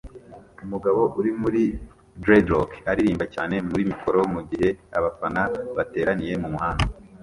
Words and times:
Umugabo 0.63 1.01
uri 1.19 1.31
muri 1.41 1.63
dreadlock 2.23 2.71
aririmba 2.89 3.25
cyane 3.33 3.55
muri 3.69 3.83
mikoro 3.91 4.19
mugihe 4.33 4.67
abafana 4.97 5.41
bateraniye 5.77 6.33
mumuhanda 6.41 6.85